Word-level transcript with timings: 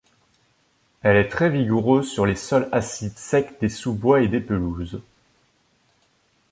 Elle 1.03 1.15
est 1.15 1.27
très 1.29 1.51
vigoureuse 1.51 2.09
sur 2.09 2.25
les 2.25 2.33
sols 2.35 2.67
acides 2.71 3.19
secs 3.19 3.53
des 3.59 3.69
sous-bois 3.69 4.21
et 4.21 4.27
des 4.29 4.39
pelouses. 4.41 4.99